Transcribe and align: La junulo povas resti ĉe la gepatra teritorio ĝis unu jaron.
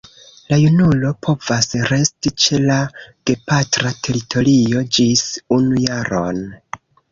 La 0.51 0.57
junulo 0.61 1.11
povas 1.27 1.69
resti 1.91 2.31
ĉe 2.45 2.61
la 2.63 2.79
gepatra 3.31 3.93
teritorio 4.09 4.85
ĝis 4.99 5.29
unu 5.61 5.87
jaron. 5.87 6.45